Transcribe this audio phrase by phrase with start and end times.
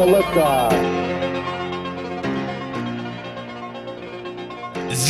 [0.00, 0.70] for liftoff.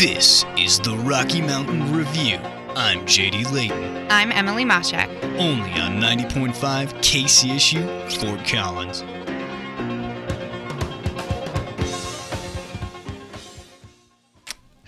[0.01, 2.39] This is the Rocky Mountain Review.
[2.75, 5.09] I'm JD Layton, I'm Emily Mashak.
[5.39, 7.87] only on 90.5 KCSU
[8.19, 9.05] Fort Collins.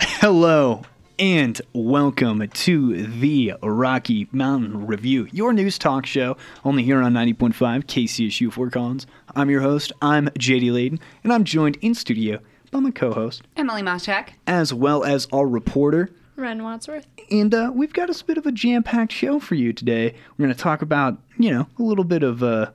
[0.01, 0.83] Hello
[1.19, 7.53] and welcome to the Rocky Mountain Review, your news talk show, only here on 90.5
[7.85, 9.07] KCSU Fort Collins.
[9.35, 12.39] I'm your host, I'm JD Layton, and I'm joined in studio
[12.71, 14.31] by my co host, Emily Mashak.
[14.47, 16.11] as well as our reporter.
[16.37, 17.07] Ren Wadsworth.
[17.31, 20.15] And uh, we've got a bit of a jam packed show for you today.
[20.37, 22.43] We're going to talk about, you know, a little bit of.
[22.43, 22.71] Uh,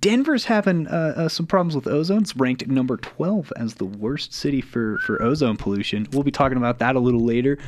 [0.00, 2.22] Denver's having uh, uh, some problems with ozone.
[2.22, 6.08] It's ranked number 12 as the worst city for, for ozone pollution.
[6.12, 7.58] We'll be talking about that a little later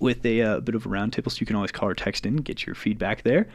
[0.00, 2.36] with a uh, bit of a roundtable, so you can always call or text in,
[2.36, 3.46] get your feedback there.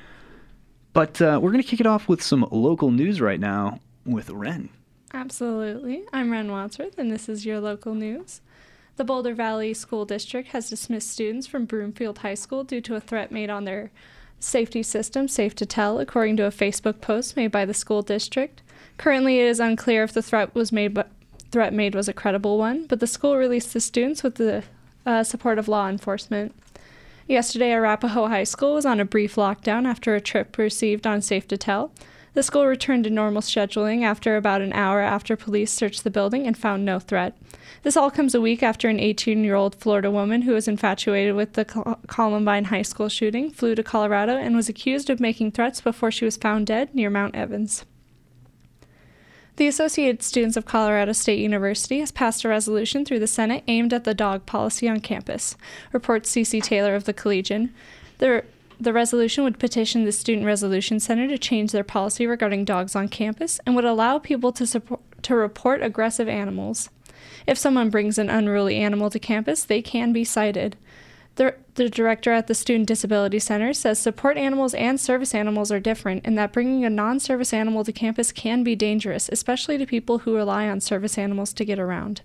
[0.94, 4.30] But uh, we're going to kick it off with some local news right now with
[4.30, 4.70] Ren.
[5.14, 6.04] Absolutely.
[6.14, 8.40] I'm Ren Wadsworth, and this is your local news.
[8.96, 13.02] The Boulder Valley School District has dismissed students from Broomfield High School due to a
[13.02, 13.92] threat made on their
[14.40, 18.62] safety system, Safe to Tell, according to a Facebook post made by the school district.
[18.98, 21.10] Currently, it is unclear if the threat was made, but
[21.52, 24.64] threat made was a credible one, but the school released the students with the
[25.06, 26.54] uh, support of law enforcement.
[27.28, 31.48] Yesterday, Arapahoe High School was on a brief lockdown after a trip received on Safe
[31.50, 31.92] to Tell.
[32.38, 36.46] The school returned to normal scheduling after about an hour after police searched the building
[36.46, 37.36] and found no threat.
[37.82, 41.34] This all comes a week after an 18 year old Florida woman who was infatuated
[41.34, 45.54] with the Col- Columbine High School shooting flew to Colorado and was accused of making
[45.54, 47.86] threats before she was found dead near Mount Evans.
[49.56, 53.94] The Associated Students of Colorado State University has passed a resolution through the Senate aimed
[53.94, 55.58] at the dog policy on campus,
[55.92, 56.62] reports C.C.
[56.62, 57.74] Taylor of the Collegian.
[58.20, 58.44] The,
[58.80, 63.10] the resolution would petition the Student Resolution Center to change their policy regarding dogs on
[63.10, 66.90] campus and would allow people to, support, to report aggressive animals.
[67.48, 70.76] If someone brings an unruly animal to campus, they can be cited.
[71.36, 75.80] The, the director at the Student Disability Center says support animals and service animals are
[75.80, 79.86] different, and that bringing a non service animal to campus can be dangerous, especially to
[79.86, 82.22] people who rely on service animals to get around.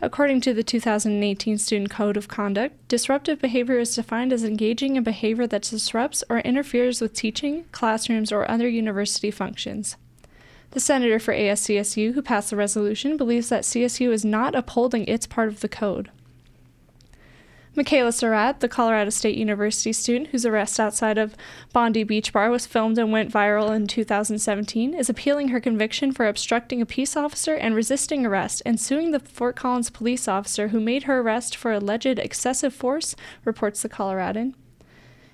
[0.00, 5.04] According to the 2018 Student Code of Conduct, disruptive behavior is defined as engaging in
[5.04, 9.96] behavior that disrupts or interferes with teaching, classrooms, or other university functions.
[10.72, 15.26] The senator for ASCSU who passed the resolution believes that CSU is not upholding its
[15.26, 16.10] part of the code.
[17.76, 21.34] Michaela Surratt, the Colorado State University student whose arrest outside of
[21.72, 26.28] Bondi Beach Bar was filmed and went viral in 2017, is appealing her conviction for
[26.28, 30.78] obstructing a peace officer and resisting arrest and suing the Fort Collins police officer who
[30.78, 34.54] made her arrest for alleged excessive force, reports the Coloradoan.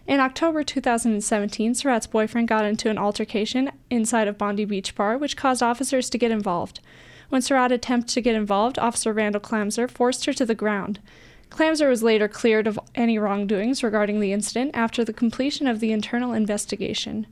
[0.07, 5.37] In October 2017, Surratt's boyfriend got into an altercation inside of Bondi Beach Bar, which
[5.37, 6.81] caused officers to get involved.
[7.29, 11.01] When Surratt attempted to get involved, Officer Randall Clamser forced her to the ground.
[11.51, 15.93] Clamser was later cleared of any wrongdoings regarding the incident after the completion of the
[15.93, 17.27] internal investigation.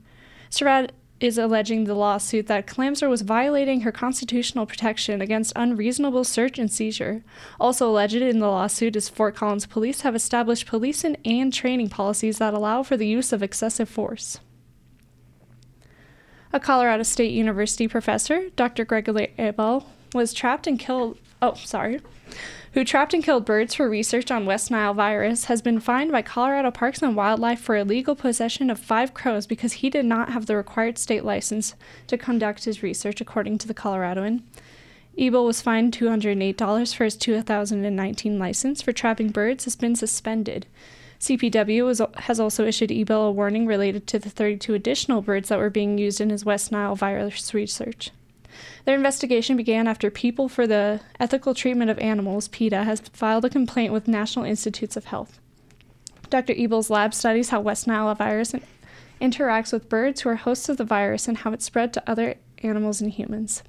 [0.49, 6.57] Surratt is alleging the lawsuit that Clamser was violating her constitutional protection against unreasonable search
[6.57, 7.23] and seizure.
[7.59, 12.37] Also alleged in the lawsuit is Fort Collins police have established policing and, training policies
[12.37, 14.39] that allow for the use of excessive force.
[16.53, 18.85] A Colorado State University professor, Dr.
[18.85, 21.17] Gregory Ebel, was trapped and killed.
[21.41, 21.99] Oh, sorry
[22.73, 26.21] who trapped and killed birds for research on West Nile virus, has been fined by
[26.21, 30.45] Colorado Parks and Wildlife for illegal possession of five crows because he did not have
[30.45, 31.75] the required state license
[32.07, 34.43] to conduct his research, according to the Coloradoan.
[35.17, 40.65] Ebel was fined $208 for his 2019 license for trapping birds has been suspended.
[41.19, 45.59] CPW was, has also issued Ebel a warning related to the 32 additional birds that
[45.59, 48.11] were being used in his West Nile virus research.
[48.85, 53.49] Their investigation began after People for the Ethical Treatment of Animals, PETA, has filed a
[53.49, 55.39] complaint with National Institutes of Health.
[56.29, 56.53] Dr.
[56.55, 58.53] Ebel's lab studies how West Nile virus
[59.19, 62.35] interacts with birds who are hosts of the virus and how it spread to other
[62.63, 63.63] animals and humans.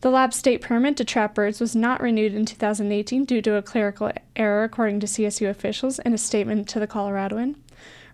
[0.00, 3.62] The lab's state permit to trap birds was not renewed in 2018 due to a
[3.62, 7.56] clerical error, according to CSU officials in a statement to the Coloradoan.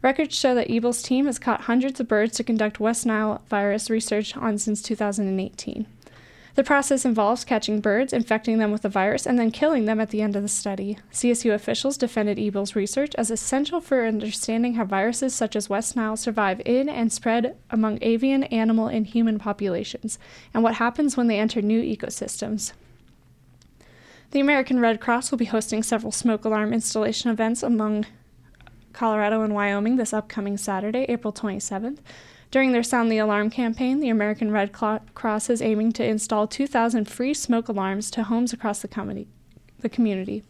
[0.06, 3.90] Records show that Ebel's team has caught hundreds of birds to conduct West Nile virus
[3.90, 5.84] research on since 2018.
[6.54, 10.10] The process involves catching birds, infecting them with the virus, and then killing them at
[10.10, 10.96] the end of the study.
[11.12, 16.16] CSU officials defended Ebel's research as essential for understanding how viruses such as West Nile
[16.16, 20.20] survive in and spread among avian, animal, and human populations,
[20.54, 22.74] and what happens when they enter new ecosystems.
[24.30, 28.06] The American Red Cross will be hosting several smoke alarm installation events among
[28.96, 31.98] Colorado and Wyoming this upcoming Saturday, April 27th.
[32.50, 37.04] During their Sound the Alarm campaign, the American Red Cross is aiming to install 2,000
[37.04, 39.26] free smoke alarms to homes across the, com-
[39.80, 40.42] the community.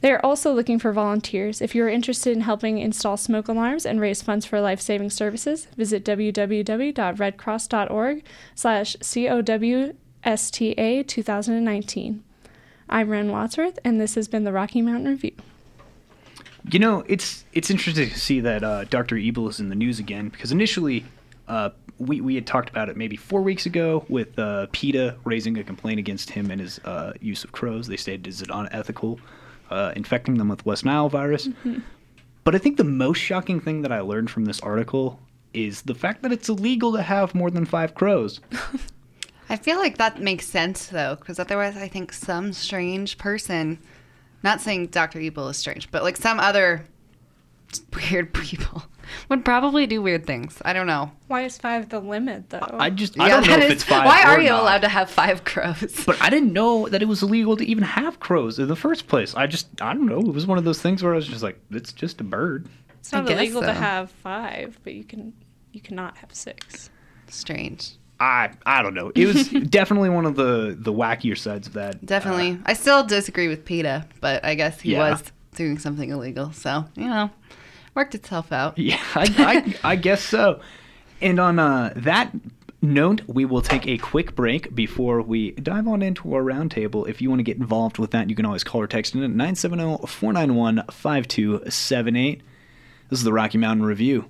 [0.00, 1.60] They are also looking for volunteers.
[1.60, 5.66] If you are interested in helping install smoke alarms and raise funds for life-saving services,
[5.76, 8.24] visit www.redcross.org
[8.54, 12.24] slash COWSTA 2019.
[12.88, 15.32] I'm Ren Wadsworth, and this has been the Rocky Mountain Review.
[16.70, 19.16] You know, it's it's interesting to see that uh, Dr.
[19.16, 21.04] Ebel is in the news again because initially
[21.48, 25.58] uh, we, we had talked about it maybe four weeks ago with uh, PETA raising
[25.58, 27.86] a complaint against him and his uh, use of crows.
[27.86, 29.20] They stated is it unethical,
[29.70, 31.46] uh, infecting them with West Nile virus.
[31.46, 31.78] Mm-hmm.
[32.44, 35.18] But I think the most shocking thing that I learned from this article
[35.52, 38.40] is the fact that it's illegal to have more than five crows.
[39.48, 43.78] I feel like that makes sense though, because otherwise, I think some strange person,
[44.46, 45.20] not saying Dr.
[45.20, 46.86] Ebel is strange, but like some other
[47.94, 48.84] weird people
[49.28, 50.62] would probably do weird things.
[50.64, 51.10] I don't know.
[51.26, 52.66] Why is five the limit, though?
[52.72, 54.06] I just I don't know if it's five.
[54.06, 54.62] Why are you not.
[54.62, 56.02] allowed to have five crows?
[56.06, 59.08] But I didn't know that it was illegal to even have crows in the first
[59.08, 59.34] place.
[59.34, 60.20] I just I don't know.
[60.20, 62.68] It was one of those things where I was just like, it's just a bird.
[63.00, 63.66] It's not illegal so.
[63.66, 65.32] to have five, but you can
[65.72, 66.90] you cannot have six.
[67.28, 67.96] Strange.
[68.18, 69.12] I I don't know.
[69.14, 72.04] It was definitely one of the the wackier sides of that.
[72.04, 72.52] Definitely.
[72.52, 75.10] Uh, I still disagree with PETA, but I guess he yeah.
[75.10, 76.52] was doing something illegal.
[76.52, 77.30] So, you know,
[77.94, 78.78] worked itself out.
[78.86, 80.60] Yeah, I, I, I guess so.
[81.20, 82.32] And on uh, that
[82.82, 87.08] note, we will take a quick break before we dive on into our roundtable.
[87.08, 89.22] If you want to get involved with that, you can always call or text in
[89.22, 92.42] at 970 491 5278.
[93.08, 94.26] This is the Rocky Mountain Review.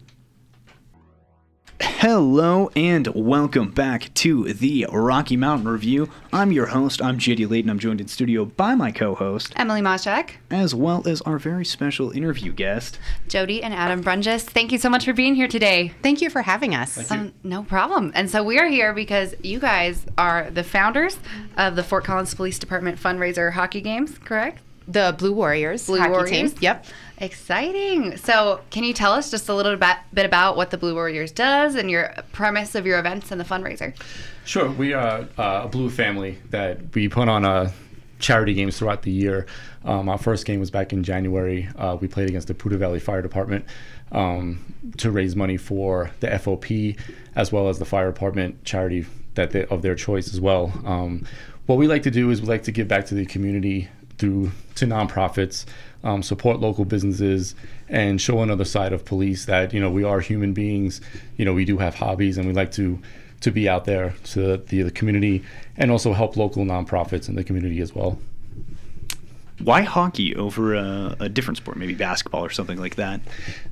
[1.80, 6.08] Hello and welcome back to the Rocky Mountain Review.
[6.32, 7.68] I'm your host, I'm JD Layton.
[7.70, 12.10] I'm joined in studio by my co-host, Emily Moshak, as well as our very special
[12.12, 14.42] interview guest, Jody and Adam Brunges.
[14.42, 15.92] Thank you so much for being here today.
[16.02, 17.10] Thank you for having us.
[17.10, 18.12] Um, no problem.
[18.14, 21.18] And so we are here because you guys are the founders
[21.56, 24.60] of the Fort Collins Police Department fundraiser hockey games, correct?
[24.88, 26.52] The Blue Warriors Blue hockey Warriors.
[26.52, 26.58] team.
[26.60, 26.86] Yep.
[27.18, 28.16] Exciting.
[28.18, 31.74] So, can you tell us just a little bit about what the Blue Warriors does
[31.74, 33.94] and your premise of your events and the fundraiser?
[34.44, 34.70] Sure.
[34.70, 37.72] We are uh, a blue family that we put on a
[38.18, 39.46] charity games throughout the year.
[39.84, 41.68] Um, our first game was back in January.
[41.76, 43.64] Uh, we played against the Poudre Valley Fire Department
[44.12, 46.96] um, to raise money for the FOP
[47.34, 50.72] as well as the fire department charity that they, of their choice as well.
[50.84, 51.26] Um,
[51.66, 53.88] what we like to do is we like to give back to the community
[54.18, 55.64] through to nonprofits
[56.06, 57.54] um, support local businesses,
[57.88, 61.00] and show another side of police that you know we are human beings.
[61.36, 62.98] You know we do have hobbies, and we like to
[63.40, 65.44] to be out there to the, the community
[65.76, 68.18] and also help local nonprofits in the community as well.
[69.62, 73.20] Why hockey over a, a, different sport, maybe basketball or something like that?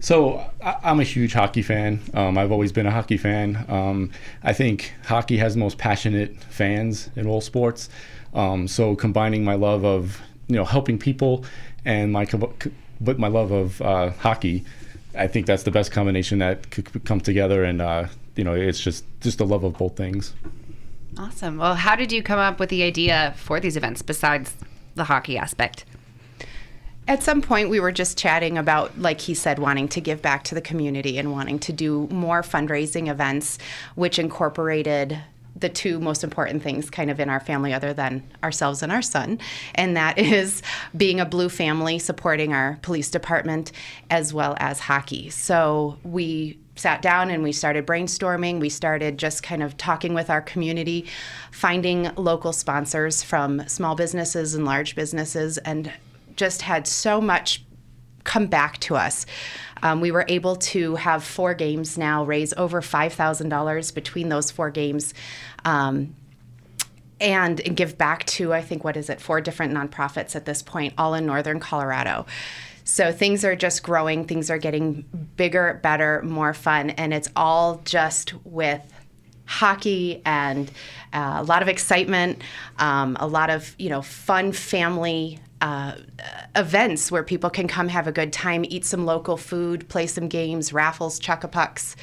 [0.00, 2.00] So I, am a huge hockey fan.
[2.14, 3.64] Um, I've always been a hockey fan.
[3.68, 4.10] Um,
[4.42, 7.90] I think hockey has the most passionate fans in all sports.
[8.32, 11.44] Um, so combining my love of you know helping people
[11.84, 12.26] and my
[13.00, 14.64] but my love of uh, hockey,
[15.14, 17.64] I think that's the best combination that could come together.
[17.64, 18.06] And uh,
[18.36, 20.34] you know, it's just just the love of both things.
[21.18, 21.58] Awesome.
[21.58, 24.54] Well, how did you come up with the idea for these events besides
[24.96, 25.84] the hockey aspect?
[27.06, 30.42] At some point, we were just chatting about, like he said, wanting to give back
[30.44, 33.58] to the community and wanting to do more fundraising events,
[33.94, 35.18] which incorporated
[35.56, 39.02] the two most important things kind of in our family other than ourselves and our
[39.02, 39.38] son.
[39.74, 40.62] And that is
[40.96, 43.72] being a blue family supporting our police department
[44.10, 45.30] as well as hockey.
[45.30, 48.58] So we sat down and we started brainstorming.
[48.60, 51.06] We started just kind of talking with our community
[51.52, 55.92] finding local sponsors from small businesses and large businesses and
[56.36, 57.64] just had so much
[58.24, 59.26] come back to us
[59.84, 64.70] um, we were able to have four games now raise over $5,000 between those four
[64.70, 65.14] games.
[65.64, 66.16] Um,
[67.20, 70.94] and give back to, I think, what is it, four different nonprofits at this point,
[70.98, 72.26] all in northern Colorado.
[72.82, 75.04] So things are just growing, things are getting
[75.36, 78.82] bigger, better, more fun, and it's all just with
[79.46, 80.70] hockey and
[81.12, 82.42] uh, a lot of excitement,
[82.78, 85.94] um, a lot of you know fun family uh,
[86.54, 90.28] events where people can come have a good time, eat some local food, play some
[90.28, 91.96] games, raffles, chuck a pucks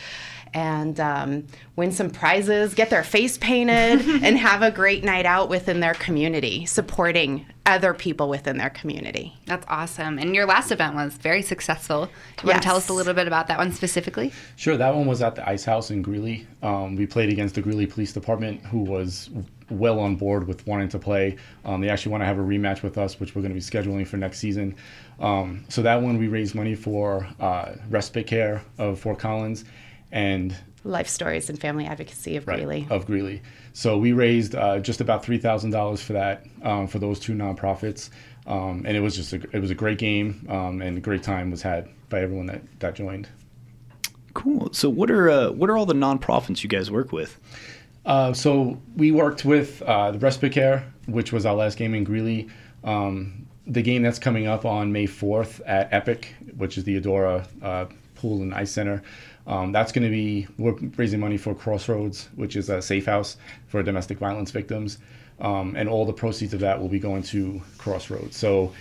[0.53, 5.47] and um, win some prizes, get their face painted, and have a great night out
[5.47, 9.33] within their community, supporting other people within their community.
[9.45, 10.17] That's awesome.
[10.17, 12.05] And your last event was very successful.
[12.05, 12.45] Do you yes.
[12.45, 14.33] want to tell us a little bit about that one specifically?
[14.55, 14.75] Sure.
[14.75, 16.47] That one was at the Ice House in Greeley.
[16.63, 19.29] Um, we played against the Greeley Police Department, who was
[19.71, 21.37] well on board with wanting to play.
[21.65, 23.61] Um, they actually want to have a rematch with us, which we're going to be
[23.61, 24.75] scheduling for next season.
[25.19, 29.65] Um, so that one we raised money for uh, respite care of Fort Collins
[30.11, 32.87] and Life Stories and Family Advocacy of Greeley.
[32.89, 33.41] of Greeley.
[33.73, 37.33] So we raised uh, just about three thousand dollars for that um, for those two
[37.33, 38.09] nonprofits,
[38.47, 41.23] um, and it was just a, it was a great game um, and a great
[41.23, 43.29] time was had by everyone that that joined.
[44.33, 44.69] Cool.
[44.73, 47.39] So what are uh, what are all the nonprofits you guys work with?
[48.05, 52.03] Uh, so we worked with uh, the Respite Care, which was our last game in
[52.03, 52.49] Greeley.
[52.83, 57.47] Um, the game that's coming up on May 4th at Epic, which is the Edora
[57.61, 59.03] uh, Pool and Ice Center.
[59.47, 63.37] Um, that's going to be we're raising money for Crossroads, which is a safe house
[63.67, 64.99] for domestic violence victims,
[65.39, 68.37] um, and all the proceeds of that will be going to Crossroads.
[68.37, 68.71] So,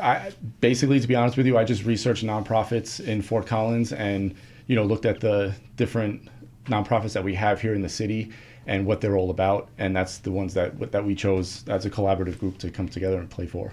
[0.00, 4.34] I basically, to be honest with you, I just researched nonprofits in Fort Collins and
[4.66, 6.28] you know looked at the different
[6.66, 8.32] nonprofits that we have here in the city
[8.66, 11.90] and what they're all about, and that's the ones that that we chose as a
[11.90, 13.72] collaborative group to come together and play for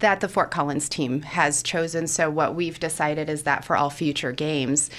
[0.00, 2.06] that the Fort Collins team has chosen.
[2.06, 4.90] So, what we've decided is that for all future games,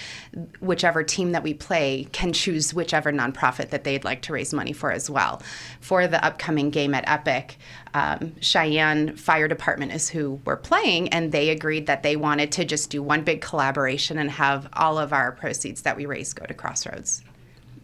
[0.59, 4.73] whichever team that we play can choose whichever nonprofit that they'd like to raise money
[4.73, 5.41] for as well.
[5.79, 7.57] For the upcoming game at Epic,
[7.93, 12.65] um, Cheyenne Fire Department is who we're playing, and they agreed that they wanted to
[12.65, 16.45] just do one big collaboration and have all of our proceeds that we raise go
[16.45, 17.23] to Crossroads.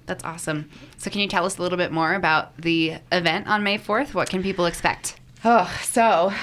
[0.07, 0.69] That's awesome.
[0.97, 4.13] So, can you tell us a little bit more about the event on May 4th?
[4.13, 5.19] What can people expect?
[5.45, 6.33] Oh, so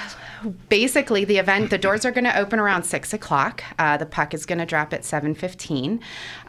[0.68, 3.64] basically the event the doors are going to open around six o'clock.
[3.78, 6.00] Uh, the puck is going to drop at 7.15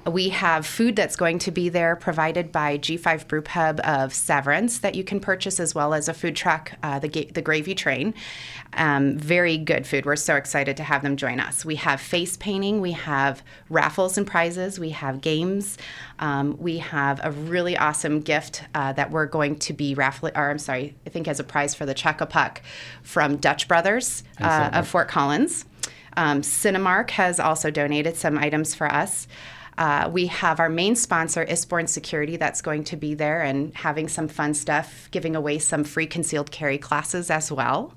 [0.08, 4.80] we have food that's going to be there provided by g5 brew pub of severance
[4.80, 8.14] that you can purchase as well as a food truck uh, the, the gravy train.
[8.74, 10.06] Um, very good food.
[10.06, 11.66] We're so excited to have them join us.
[11.66, 12.82] We have face painting.
[12.82, 14.80] We have raffles and prizes.
[14.80, 15.78] We have games
[16.20, 20.50] um, we have a really awesome gift uh, that we're going to be raffling or
[20.50, 22.62] i'm sorry i think as a prize for the chuck a puck
[23.04, 25.66] from dutch brothers Brothers uh, of Fort Collins.
[26.18, 29.28] Um, Cinemark has also donated some items for us.
[29.78, 34.08] Uh, we have our main sponsor, Isborn Security, that's going to be there and having
[34.08, 37.94] some fun stuff, giving away some free concealed carry classes as well.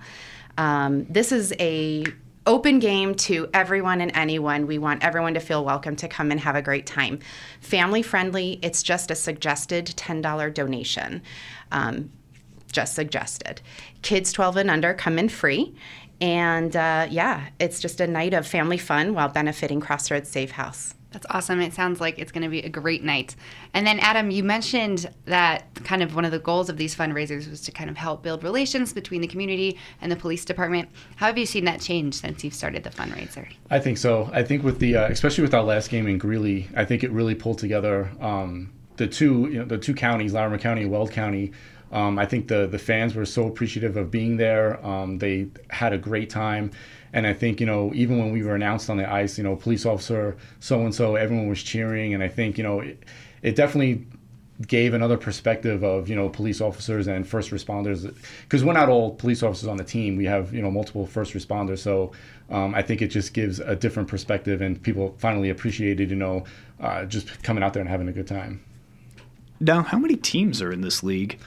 [0.57, 2.05] Um, this is a
[2.49, 4.67] open game to everyone and anyone.
[4.67, 7.21] We want everyone to feel welcome to come and have a great time.
[7.61, 11.23] Family friendly, it's just a suggested $10 donation.
[11.71, 12.11] Um,
[12.73, 13.61] just suggested.
[14.01, 15.75] Kids 12 and under come in free.
[16.23, 20.95] And uh, yeah, it's just a night of family fun while benefiting Crossroads Safe House.
[21.11, 21.61] That's awesome.
[21.61, 23.35] It sounds like it's going to be a great night.
[23.73, 27.49] And then, Adam, you mentioned that kind of one of the goals of these fundraisers
[27.49, 30.91] was to kind of help build relations between the community and the police department.
[31.17, 33.49] How have you seen that change since you've started the fundraiser?
[33.71, 34.29] I think so.
[34.35, 37.11] I think with the, uh, especially with our last game in Greeley, I think it
[37.11, 41.11] really pulled together um, the two, you know, the two counties, Larimer County and Weld
[41.11, 41.53] County,
[41.91, 44.85] um, I think the the fans were so appreciative of being there.
[44.85, 46.71] Um, they had a great time,
[47.13, 49.57] and I think you know even when we were announced on the ice, you know,
[49.57, 53.05] police officer so and so, everyone was cheering, and I think you know it,
[53.43, 54.07] it definitely
[54.67, 58.15] gave another perspective of you know police officers and first responders.
[58.43, 60.17] Because we're not all police officers on the team.
[60.17, 61.79] We have you know multiple first responders.
[61.79, 62.13] So
[62.51, 66.45] um, i think it just gives a different perspective and people finally appreciated you know
[66.81, 68.63] uh, just coming out there and having a good time.
[69.61, 71.39] Now how many teams are in this league?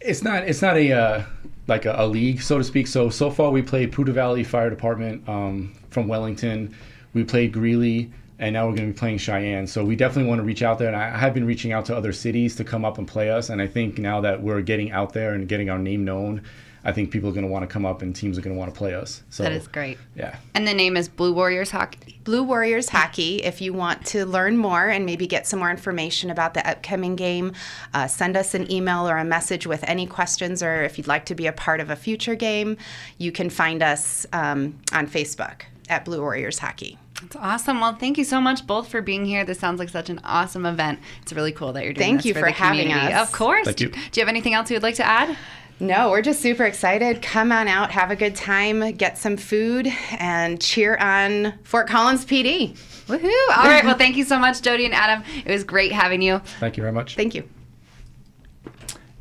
[0.00, 0.44] It's not.
[0.44, 1.22] It's not a uh,
[1.66, 2.86] like a, a, league, so to speak.
[2.86, 6.74] So so far, we played Poudre Valley Fire Department um, from Wellington.
[7.14, 9.66] We played Greeley, and now we're going to be playing Cheyenne.
[9.66, 11.96] So we definitely want to reach out there, and I have been reaching out to
[11.96, 13.50] other cities to come up and play us.
[13.50, 16.42] And I think now that we're getting out there and getting our name known,
[16.84, 18.58] I think people are going to want to come up and teams are going to
[18.58, 19.22] want to play us.
[19.30, 19.96] So that is great.
[20.14, 20.36] Yeah.
[20.54, 22.20] And the name is Blue Warriors Hockey.
[22.24, 23.36] Blue Warriors Hockey.
[23.36, 27.16] If you want to learn more and maybe get some more information about the upcoming
[27.16, 27.52] game,
[27.94, 31.24] uh, send us an email or a message with any questions, or if you'd like
[31.26, 32.76] to be a part of a future game,
[33.16, 36.98] you can find us um, on Facebook at Blue Warriors Hockey.
[37.20, 37.80] That's awesome.
[37.80, 39.44] Well, thank you so much both for being here.
[39.44, 41.00] This sounds like such an awesome event.
[41.22, 42.24] It's really cool that you're doing this.
[42.24, 43.14] thank you for, for having community.
[43.14, 43.28] us.
[43.28, 43.64] Of course.
[43.64, 43.88] Thank you.
[43.88, 45.36] Do you have anything else you would like to add?
[45.84, 47.20] No, we're just super excited.
[47.20, 52.24] Come on out, have a good time, get some food, and cheer on Fort Collins
[52.24, 52.72] PD.
[53.06, 53.30] Woohoo!
[53.54, 53.84] All right.
[53.84, 55.22] Well, thank you so much, Jody and Adam.
[55.44, 56.38] It was great having you.
[56.58, 57.16] Thank you very much.
[57.16, 57.46] Thank you.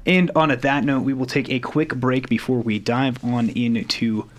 [0.05, 4.29] And on that note, we will take a quick break before we dive on into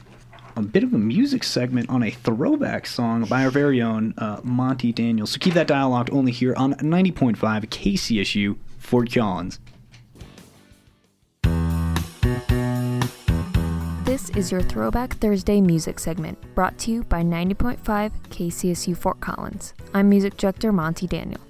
[0.56, 4.40] a bit of a music segment on a throwback song by our very own uh,
[4.42, 5.32] Monty Daniels.
[5.32, 9.58] So keep that dial locked only here on 90.5 KCSU Fort Collins.
[14.14, 19.74] This is your Throwback Thursday music segment, brought to you by 90.5 KCSU Fort Collins.
[19.92, 21.40] I'm music director Monty Daniel.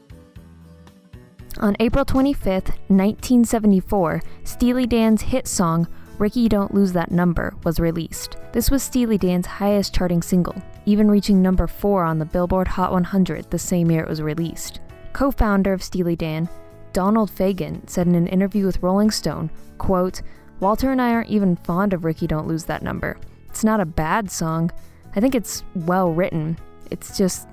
[1.61, 8.39] On April 25th, 1974, Steely Dan's hit song Rikki Don't Lose That Number was released.
[8.53, 10.57] This was Steely Dan's highest charting single,
[10.87, 14.81] even reaching number 4 on the Billboard Hot 100 the same year it was released.
[15.13, 16.49] Co founder of Steely Dan,
[16.95, 20.23] Donald Fagen, said in an interview with Rolling Stone, quote,
[20.65, 23.19] Walter and I aren't even fond of Rikki Don't Lose That Number.
[23.51, 24.71] It's not a bad song.
[25.15, 26.59] I think it's well written.
[26.91, 27.47] It's just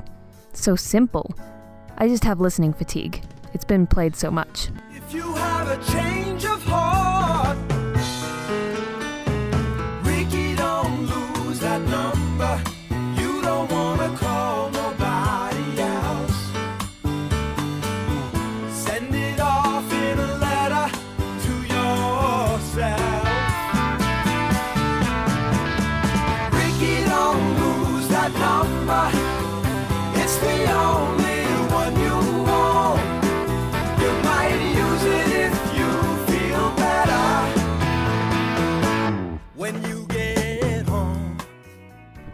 [0.53, 1.36] so simple.
[1.98, 3.22] I just have listening fatigue.
[3.53, 4.70] It's been played so much.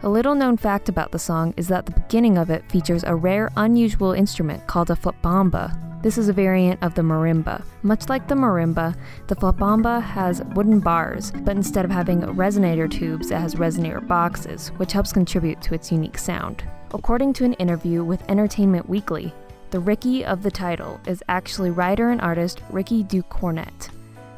[0.08, 3.14] A little known fact about the song is that the beginning of it features a
[3.14, 6.02] rare, unusual instrument called a flapamba.
[6.02, 7.62] This is a variant of the marimba.
[7.82, 8.96] Much like the marimba,
[9.26, 14.68] the flapamba has wooden bars, but instead of having resonator tubes, it has resonator boxes,
[14.78, 16.64] which helps contribute to its unique sound.
[16.94, 19.34] According to an interview with Entertainment Weekly,
[19.72, 23.90] the Rikki of the title is actually writer and artist Rikki Ducornet.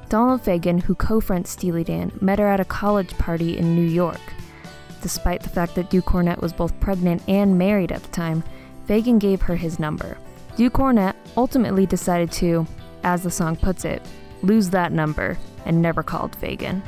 [0.09, 3.87] Donald Fagen, who co fronts Steely Dan, met her at a college party in New
[3.87, 4.19] York.
[5.03, 8.45] Despite the fact that Ducornet was both pregnant and married at the time,
[8.87, 10.19] Fagen gave her his number.
[10.57, 12.67] Ducornet ultimately decided to,
[13.03, 14.03] as the song puts it,
[14.43, 16.83] lose that number and never called Fagen.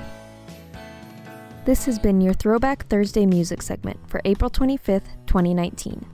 [1.65, 6.05] This has been your Throwback Thursday music segment for April 25th, 2019.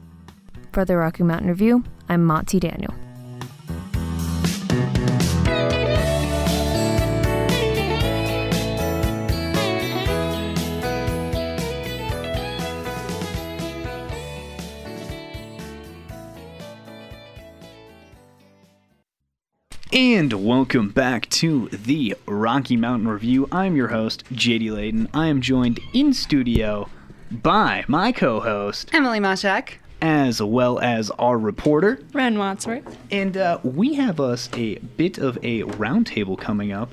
[0.73, 2.95] For the Rocky Mountain Review, I'm Monty Daniel.
[20.01, 23.49] And welcome back to the Rocky Mountain Review.
[23.51, 25.09] I'm your host, JD Layton.
[25.13, 26.89] I am joined in studio
[27.33, 29.71] by my co host, Emily Mashak.
[30.01, 31.99] as well as our reporter.
[32.13, 32.97] Ren Wadsworth.
[33.11, 36.93] And uh, we have us a bit of a roundtable coming up.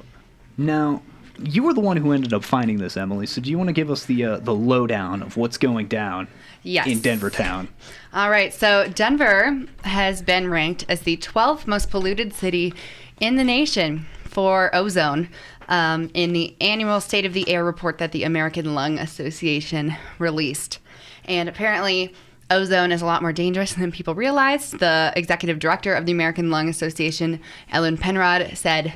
[0.58, 1.04] Now,
[1.40, 3.26] you were the one who ended up finding this, Emily.
[3.26, 6.28] So do you want to give us the uh, the lowdown of what's going down
[6.64, 6.88] Yes.
[6.88, 7.68] in Denver town?
[8.14, 12.74] All right, so Denver has been ranked as the 12th most polluted city
[13.20, 15.30] in the nation for ozone
[15.68, 20.80] um, in the annual State of the Air report that the American Lung Association released.
[21.26, 22.14] And apparently,
[22.52, 24.72] ozone is a lot more dangerous than people realize.
[24.72, 27.40] The executive director of the American Lung Association,
[27.72, 28.94] Ellen Penrod, said,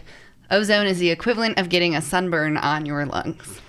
[0.51, 3.61] Ozone is the equivalent of getting a sunburn on your lungs.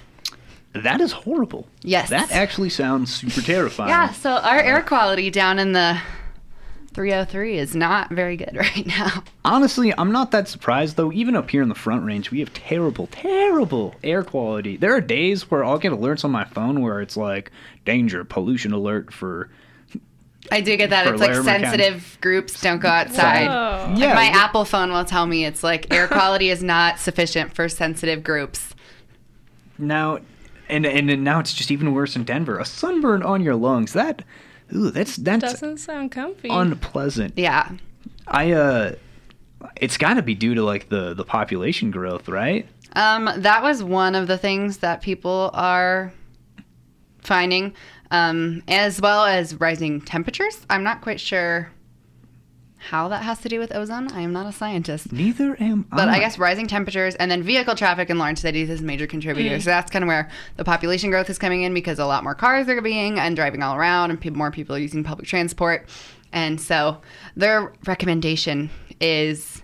[0.72, 1.66] That is horrible.
[1.82, 2.10] Yes.
[2.10, 3.90] That actually sounds super terrifying.
[3.90, 6.00] Yeah, so our air quality down in the
[6.94, 9.24] 303 is not very good right now.
[9.44, 11.12] Honestly, I'm not that surprised though.
[11.12, 14.76] Even up here in the front range, we have terrible, terrible air quality.
[14.76, 17.50] There are days where I'll get alerts on my phone where it's like
[17.84, 19.50] danger, pollution alert for.
[20.50, 21.06] I do get that.
[21.06, 21.64] It's like Larimer County.
[21.64, 23.46] sensitive groups don't go outside.
[23.46, 23.90] Whoa.
[23.92, 26.98] Like Yeah, my th- Apple phone will tell me it's like air quality is not
[26.98, 28.74] sufficient for sensitive groups.
[29.78, 30.18] Now,
[30.68, 32.58] and and now it's just even worse in Denver.
[32.58, 33.92] A sunburn on your lungs.
[33.92, 34.22] That,
[34.74, 36.48] ooh, that's that Doesn't sound comfy.
[36.48, 37.34] unpleasant.
[37.36, 37.70] Yeah.
[38.26, 38.94] I uh,
[39.76, 42.66] it's got to be due to like the the population growth, right?
[42.94, 46.12] Um, that was one of the things that people are
[47.22, 47.74] finding,
[48.10, 50.66] um, as well as rising temperatures.
[50.68, 51.70] I'm not quite sure
[52.88, 54.10] how that has to do with ozone.
[54.10, 55.12] I am not a scientist.
[55.12, 55.96] Neither am I.
[55.96, 59.06] But I guess rising temperatures and then vehicle traffic in large cities is a major
[59.06, 59.60] contributor.
[59.60, 62.34] So that's kind of where the population growth is coming in because a lot more
[62.34, 65.88] cars are being and driving all around, and pe- more people are using public transport.
[66.32, 67.02] And so
[67.36, 68.70] their recommendation
[69.00, 69.62] is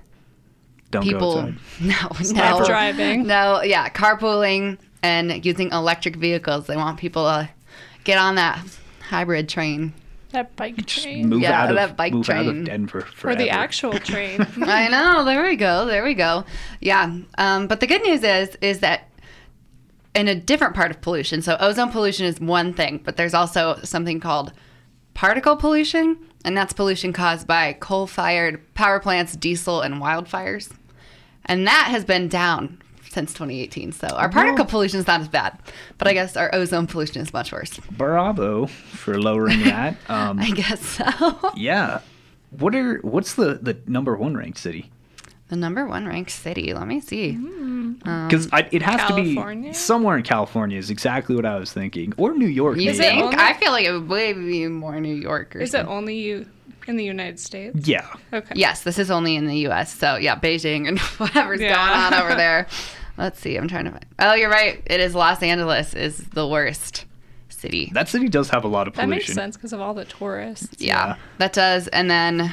[0.91, 1.55] don't go people outside.
[1.81, 3.27] no Stop no driving.
[3.27, 6.67] no yeah carpooling and using electric vehicles.
[6.67, 7.49] They want people to
[8.07, 8.65] get on that
[9.01, 9.93] hybrid train.
[10.33, 11.29] that bike train.
[11.29, 12.61] move Yeah, out of that bike move out train.
[12.61, 13.39] of Denver Or forever.
[13.39, 14.47] the actual train.
[14.63, 15.25] I know.
[15.25, 15.85] There we go.
[15.87, 16.45] There we go.
[16.81, 17.19] Yeah.
[17.39, 19.09] Um, but the good news is, is that
[20.15, 21.43] in a different part of pollution.
[21.43, 24.53] So ozone pollution is one thing, but there's also something called
[25.15, 30.71] particle pollution, and that's pollution caused by coal-fired power plants, diesel, and wildfires.
[31.47, 32.83] And that has been down
[33.17, 33.93] since 2018.
[33.93, 35.59] So our particle pollution is not as bad,
[35.97, 37.79] but I guess our ozone pollution is much worse.
[37.91, 39.97] Bravo for lowering that.
[40.11, 41.53] Um, I guess so.
[41.57, 42.01] yeah.
[42.51, 44.91] What are what's the the number one ranked city?
[45.49, 46.75] the number one ranked city.
[46.75, 47.31] Let me see.
[47.33, 50.77] Because it has to be somewhere in California.
[50.77, 52.77] Is exactly what I was thinking, or New York.
[52.79, 52.99] You maybe.
[52.99, 53.23] think?
[53.23, 56.47] only- I feel like it would be more New York or Is it only you
[56.89, 57.87] in the United States?
[57.87, 58.07] Yeah.
[58.33, 58.55] Okay.
[58.57, 59.95] Yes, this is only in the U.S.
[59.95, 61.75] So yeah, Beijing and whatever's Yeah.
[61.77, 62.67] going on over there.
[63.19, 63.57] Let's see.
[63.57, 63.91] I'm trying to.
[63.93, 64.07] Find.
[64.19, 64.83] Oh, you're right.
[64.87, 67.05] It is Los Angeles is the worst
[67.49, 67.91] city.
[67.95, 69.11] That city does have a lot of pollution.
[69.11, 69.35] That pollution.
[69.35, 70.81] makes sense because of all the tourists.
[70.81, 71.17] yeah, yeah.
[71.39, 71.89] that does.
[71.89, 72.53] And then,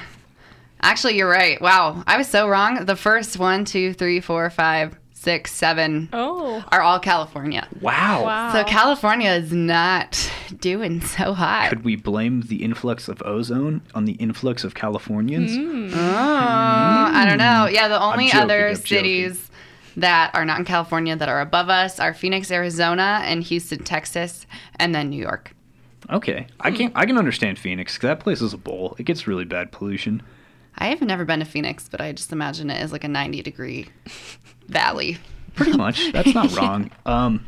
[0.82, 1.60] actually, you're right.
[1.62, 2.86] Wow, I was so wrong.
[2.86, 6.64] The first one, two, three, four, five, six, seven Oh.
[6.72, 7.68] are all California.
[7.82, 8.24] Wow.
[8.24, 8.54] Wow.
[8.54, 11.70] So California is not doing so hot.
[11.70, 15.56] Could we blame the influx of ozone on the influx of Californians?
[15.56, 15.90] Hmm.
[15.94, 17.68] Oh, I don't know.
[17.72, 18.86] Yeah, the only joking, other I'm joking.
[18.86, 19.50] cities
[19.98, 24.46] that are not in California that are above us are Phoenix, Arizona, and Houston, Texas,
[24.78, 25.56] and then New York.
[26.10, 28.96] Okay, I can I can understand Phoenix 'cause that place is a bowl.
[29.00, 30.22] It gets really bad pollution.
[30.78, 33.42] I have never been to Phoenix, but I just imagine it as like a 90
[33.42, 33.88] degree
[34.68, 35.18] valley.
[35.56, 36.12] Pretty much.
[36.12, 36.90] That's not wrong.
[37.06, 37.46] Um,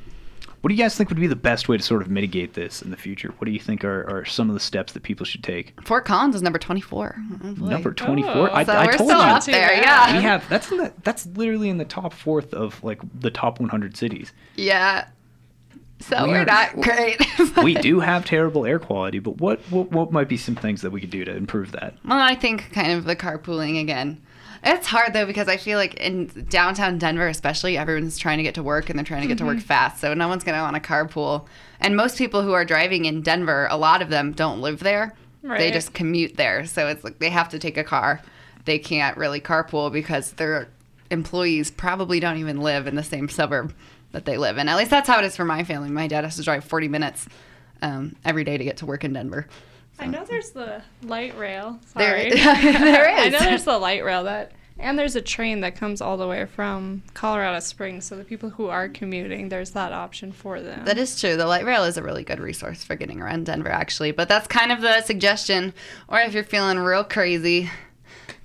[0.65, 2.81] what do you guys think would be the best way to sort of mitigate this
[2.81, 3.31] in the future?
[3.37, 5.79] What do you think are, are some of the steps that people should take?
[5.85, 7.15] Fort Collins is number 24.
[7.43, 7.47] Oh.
[7.51, 8.49] Number twenty four.
[8.49, 8.51] Oh.
[8.51, 9.25] I, So I we're told still you.
[9.27, 10.17] up there, yeah.
[10.17, 13.59] We have that's in the, that's literally in the top fourth of like the top
[13.59, 14.31] 100 cities.
[14.55, 15.07] Yeah.
[15.99, 17.21] So We we are are- not great.
[17.63, 20.89] we do have terrible air quality, but what, what what might be some things that
[20.89, 21.93] we could do to improve that?
[22.03, 24.19] Well, I think kind of the carpooling again.
[24.65, 28.55] It's hard though because I feel like in downtown Denver, especially, everyone's trying to get
[28.55, 30.01] to work and they're trying to get to work fast.
[30.01, 31.45] So no one's going to want to carpool.
[31.79, 35.13] And most people who are driving in Denver, a lot of them don't live there.
[35.59, 36.65] They just commute there.
[36.65, 38.21] So it's like they have to take a car.
[38.65, 40.67] They can't really carpool because their
[41.11, 43.71] employees probably don't even live in the same suburb
[44.13, 44.67] that they live in.
[44.67, 45.89] At least that's how it is for my family.
[45.91, 47.27] My dad has to drive 40 minutes
[47.83, 49.45] um, every day to get to work in Denver.
[49.99, 51.79] I know there's the light rail.
[51.95, 52.41] There, Sorry.
[52.41, 56.17] there I know there's the light rail that, and there's a train that comes all
[56.17, 58.05] the way from Colorado Springs.
[58.05, 60.85] So the people who are commuting, there's that option for them.
[60.85, 61.37] That is true.
[61.37, 64.11] The light rail is a really good resource for getting around Denver, actually.
[64.11, 65.73] But that's kind of the suggestion.
[66.09, 67.69] Or if you're feeling real crazy,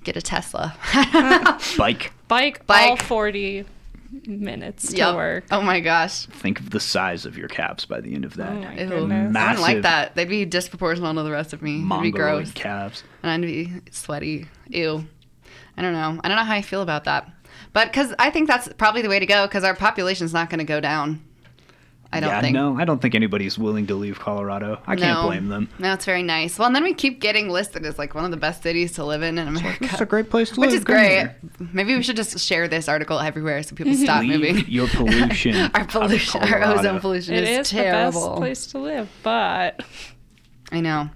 [0.03, 0.75] get a Tesla.
[1.77, 2.13] Bike.
[2.27, 2.65] Bike.
[2.65, 3.65] bike, all Bike.
[4.11, 5.45] 40 minutes to work.
[5.51, 6.25] Oh my gosh.
[6.27, 8.49] Think of the size of your calves by the end of that.
[8.51, 9.03] Oh my Ew.
[9.03, 9.57] I Massive.
[9.57, 10.15] don't like that.
[10.15, 11.83] They'd be disproportional to the rest of me.
[11.85, 12.51] It'd be gross.
[12.51, 13.03] calves.
[13.23, 14.47] And I'd be sweaty.
[14.67, 15.05] Ew.
[15.77, 16.19] I don't know.
[16.23, 17.29] I don't know how I feel about that.
[17.73, 20.59] But because I think that's probably the way to go because our population's not going
[20.59, 21.23] to go down.
[22.13, 22.53] I don't yeah, think.
[22.53, 24.81] no, I don't think anybody's willing to leave Colorado.
[24.85, 25.27] I can't No.
[25.27, 25.69] blame them.
[25.79, 26.59] No, it's very nice.
[26.59, 29.05] Well, and then we keep getting listed as like one of the best cities to
[29.05, 29.85] live in in America.
[29.85, 30.79] It's a great place to Which live.
[30.79, 31.09] is great.
[31.09, 31.35] here.
[31.71, 34.03] Maybe we should just share this article everywhere so people mm-hmm.
[34.03, 34.65] stop Leave moving.
[34.67, 35.55] your pollution.
[35.73, 38.27] our out of pollution, our ozone pollution It is, is the terrible.
[38.29, 39.81] best place to live, but
[40.71, 41.09] I know.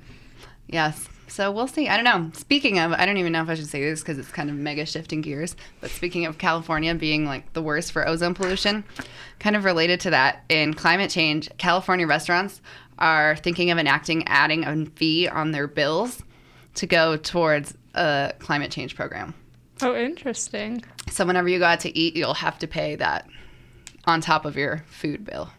[0.67, 1.09] Yes.
[1.35, 1.89] So we'll see.
[1.89, 2.31] I don't know.
[2.33, 4.55] Speaking of, I don't even know if I should say this because it's kind of
[4.55, 5.57] mega shifting gears.
[5.81, 8.85] But speaking of California being like the worst for ozone pollution,
[9.39, 12.61] kind of related to that, in climate change, California restaurants
[12.99, 16.23] are thinking of enacting adding a fee on their bills
[16.75, 19.33] to go towards a climate change program.
[19.81, 20.85] oh, interesting.
[21.11, 23.27] So whenever you go out to eat, you'll have to pay that
[24.05, 25.49] on top of your food bill.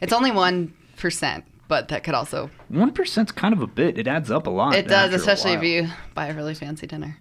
[0.00, 3.98] It's only one percent, but that could also One percent's kind of a bit.
[3.98, 4.74] It adds up a lot.
[4.74, 7.18] it does, especially if you buy a really fancy dinner.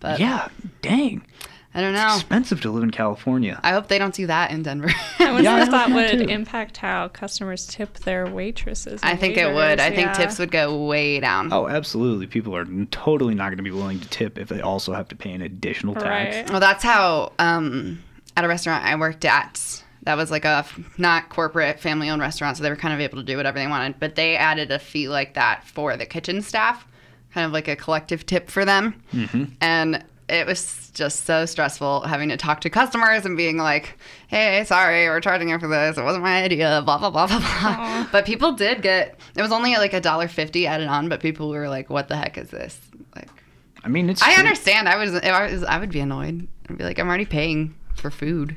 [0.00, 0.48] But Yeah,
[0.82, 1.26] dang.
[1.74, 2.14] I don't know.
[2.14, 3.60] Expensive to live in California.
[3.62, 4.88] I hope they don't do that in Denver.
[5.18, 6.24] I wonder Yeah, I if that would too.
[6.24, 9.00] impact how customers tip their waitresses.
[9.02, 9.78] I and think it would.
[9.78, 11.52] I waiters, think tips would go way down.
[11.52, 12.26] Oh, absolutely.
[12.26, 15.16] People are totally not going to be willing to tip if they also have to
[15.16, 16.36] pay an additional tax.
[16.36, 16.50] Right.
[16.50, 18.02] Well, that's how um,
[18.36, 19.84] at a restaurant I worked at.
[20.08, 20.64] That was like a
[20.96, 23.66] not corporate family owned restaurant, so they were kind of able to do whatever they
[23.66, 24.00] wanted.
[24.00, 26.86] But they added a fee like that for the kitchen staff,
[27.34, 29.02] kind of like a collective tip for them.
[29.12, 29.44] Mm-hmm.
[29.60, 34.64] And it was just so stressful having to talk to customers and being like, "Hey,
[34.64, 35.98] sorry, we're charging you for this.
[35.98, 38.06] It wasn't my idea." Blah blah blah blah blah.
[38.10, 39.20] But people did get.
[39.36, 42.16] It was only like a dollar fifty added on, but people were like, "What the
[42.16, 42.80] heck is this?"
[43.14, 43.28] Like.
[43.84, 44.22] I mean, it's.
[44.22, 44.44] I true.
[44.44, 44.88] understand.
[44.88, 46.48] I was, I was, I would be annoyed.
[46.70, 48.56] I'd be like, I'm already paying for food.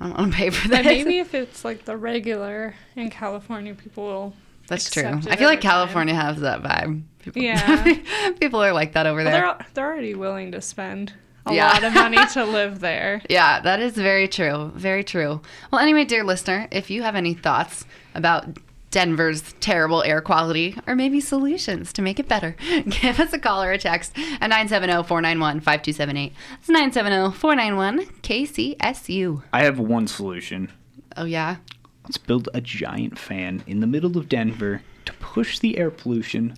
[0.00, 0.84] I don't want to pay for that.
[0.84, 4.32] Maybe if it's like the regular in California, people will.
[4.68, 5.02] that's true.
[5.04, 5.60] I feel like over time.
[5.60, 7.02] California has that vibe.
[7.20, 7.94] People, Yeah.
[8.40, 9.40] people are like that over Well, there.
[9.40, 11.14] they're they're already willing to spend
[11.46, 11.68] a Yeah.
[11.68, 13.22] lot of money to live there.
[13.28, 14.70] Yeah, that is very true.
[14.76, 15.40] Very true.
[15.72, 17.84] Well, anyway, dear listener, if you have any thoughts
[18.14, 18.56] about
[18.90, 22.56] Denver's terrible air quality or maybe solutions to make it better,
[22.88, 26.32] give us a call or a text at 970 491 5278.
[26.60, 29.42] It's 970 491 KCSU.
[29.52, 30.70] I have one solution.
[31.16, 31.56] Oh, yeah.
[32.04, 36.54] Let's build a giant fan in the middle of Denver to push the air pollution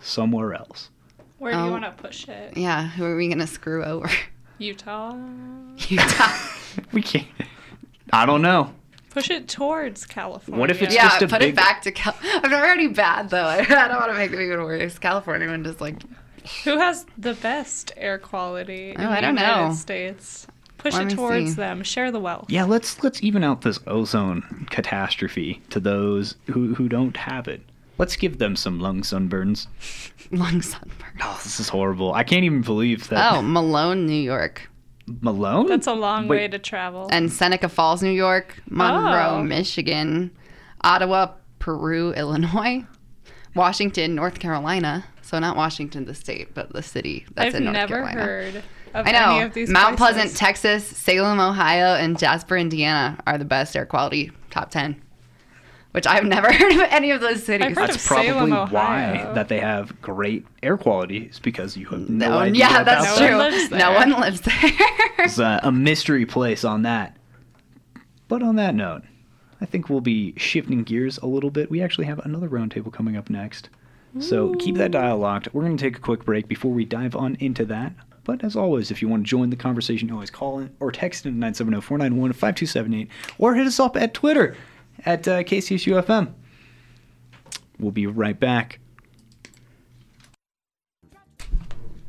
[0.00, 0.90] somewhere else.
[1.38, 1.64] Where do Oh.
[1.66, 2.56] you want to push it?
[2.56, 4.10] Yeah, who are we going to screw over?
[4.58, 5.16] Utah.
[5.88, 6.36] Utah.
[6.92, 7.26] We can't.
[8.12, 8.72] I don't know.
[9.12, 10.58] Push it towards California.
[10.58, 12.16] What if it's yeah, just a put big- it back to Cal.
[12.22, 13.44] I'm already bad though.
[13.46, 14.98] I don't want to make it even worse.
[14.98, 15.96] California one just like
[16.64, 19.74] Who has the best air quality oh, in Oh, I the don't United know.
[19.74, 20.46] States?
[20.78, 21.56] Push Let it towards see.
[21.56, 21.82] them.
[21.84, 22.46] Share the wealth.
[22.48, 27.60] Yeah, let's let's even out this ozone catastrophe to those who who don't have it.
[27.98, 29.66] Let's give them some lung sunburns.
[30.32, 31.18] Lung sunburn.
[31.22, 32.14] Oh, this is horrible.
[32.14, 33.34] I can't even believe that.
[33.34, 34.70] Oh, Malone, New York.
[35.06, 35.66] Malone.
[35.66, 37.08] That's a long Wait, way to travel.
[37.10, 38.62] And Seneca Falls, New York.
[38.68, 39.42] Monroe, Oh.
[39.42, 40.30] Michigan.
[40.82, 42.84] Ottawa, Peru, Illinois.
[43.54, 45.04] Washington, North Carolina.
[45.22, 48.20] So not Washington, the state, but the city that's I've in North never Carolina.
[48.22, 48.56] heard
[48.94, 49.46] of I any know.
[49.46, 50.14] of these Mount places.
[50.16, 55.00] Pleasant, Texas, Salem, Ohio, and Jasper, Indiana are the best air quality top 10.
[55.92, 57.66] Which I've never heard of any of those cities.
[57.66, 61.76] I've heard That's of Salem, probably why that they have great air quality is because
[61.76, 62.60] you have no, no, idea.
[62.60, 63.38] yeah, about that's No that.
[63.38, 63.78] one true.
[63.78, 64.54] No one lives there.
[65.18, 67.16] it's a, a mystery place on that.
[68.28, 69.02] But on that note,
[69.60, 71.70] I think we'll be shifting gears a little bit.
[71.70, 73.68] We actually have another roundtable coming up next.
[74.18, 75.48] So keep that dial locked.
[75.54, 77.94] We're going to take a quick break before we dive on into that.
[78.24, 80.92] But as always, if you want to join the conversation, you always call in or
[80.92, 84.54] text in 970 491 5278 or hit us up at Twitter
[85.04, 86.32] at uh, KCSUFM.
[87.78, 88.78] We'll be right back.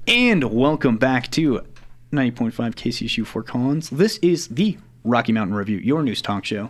[0.07, 1.61] And welcome back to
[2.11, 3.89] 90.5 KCSU Fort Collins.
[3.89, 6.69] This is the Rocky Mountain Review, your news talk show.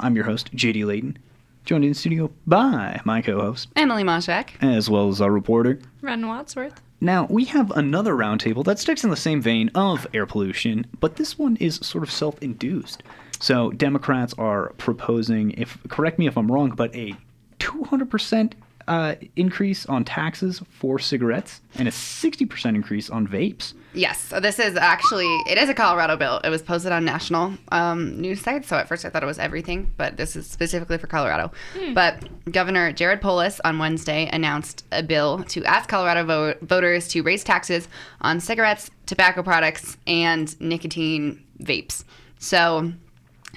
[0.00, 1.18] I'm your host, JD Layton,
[1.64, 4.50] joined in studio by my co host, Emily Moshak.
[4.62, 5.78] as well as our reporter.
[6.00, 6.80] Ren Wadsworth.
[7.00, 11.16] Now, we have another roundtable that sticks in the same vein of air pollution, but
[11.16, 13.02] this one is sort of self induced.
[13.38, 17.16] So, Democrats are proposing, if correct me if I'm wrong, but a
[17.58, 18.52] 200%
[18.90, 23.72] uh, increase on taxes for cigarettes and a 60% increase on vapes.
[23.94, 26.40] Yes, so this is actually it is a Colorado bill.
[26.42, 29.38] It was posted on national um, news sites, so at first I thought it was
[29.38, 31.52] everything, but this is specifically for Colorado.
[31.94, 37.22] But Governor Jared Polis on Wednesday announced a bill to ask Colorado vo- voters to
[37.22, 37.86] raise taxes
[38.20, 42.02] on cigarettes, tobacco products, and nicotine vapes.
[42.40, 42.92] So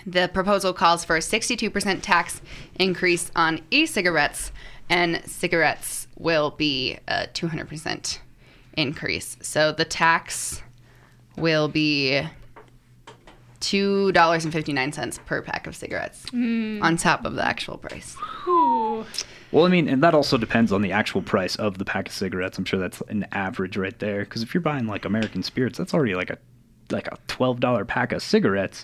[0.06, 2.42] the proposal calls for a 62% tax
[2.76, 4.52] increase on e-cigarettes,
[4.90, 8.20] and cigarettes will be a 200%
[8.76, 9.38] increase.
[9.42, 10.62] So the tax
[11.38, 12.22] will be
[13.62, 16.80] $2.59 per pack of cigarettes hmm.
[16.82, 18.18] on top of the actual price.
[18.48, 19.06] Ooh.
[19.52, 22.14] Well, I mean, and that also depends on the actual price of the pack of
[22.14, 22.58] cigarettes.
[22.58, 24.22] I'm sure that's an average right there.
[24.22, 26.38] Because if you're buying like American Spirits, that's already like a
[26.90, 28.84] like a twelve dollar pack of cigarettes,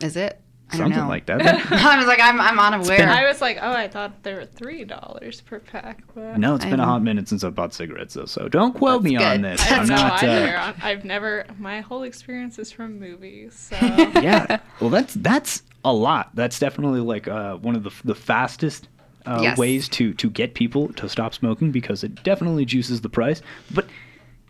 [0.00, 0.40] Is it?
[0.72, 1.08] I don't something know.
[1.08, 1.40] like that.
[1.72, 3.08] I was like, I'm, I'm unaware.
[3.08, 6.02] I was like, oh, I thought they were three dollars per pack.
[6.14, 8.24] But no, it's been a I'm- hot minute since I bought cigarettes, though.
[8.26, 9.60] So don't quote me on this.
[9.70, 10.22] I I'm don't know not.
[10.22, 10.56] either.
[10.56, 11.46] Uh, I've never.
[11.58, 13.54] My whole experience is from movies.
[13.54, 13.76] So
[14.20, 14.60] yeah.
[14.80, 16.30] Well, that's that's a lot.
[16.34, 18.88] That's definitely like uh, one of the the fastest.
[19.26, 19.58] Uh, Yes.
[19.58, 23.42] ways to to get people to stop smoking because it definitely juices the price.
[23.70, 23.86] But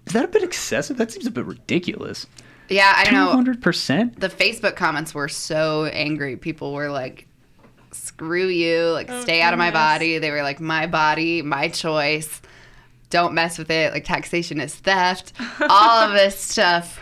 [0.06, 0.96] is that a bit excessive?
[0.96, 2.28] That seems a bit ridiculous.
[2.70, 3.30] Yeah, I don't know.
[3.30, 4.18] hundred percent.
[4.20, 6.36] the Facebook comments were so angry.
[6.36, 7.26] People were like,
[7.92, 8.84] "Screw you!
[8.90, 9.80] Like, Oh, stay out of my goodness.
[9.82, 12.40] body." They were like, "My body, my choice.
[13.10, 13.92] Don't mess with it.
[13.92, 15.32] Like, taxation is theft.
[15.68, 17.00] All of this stuff."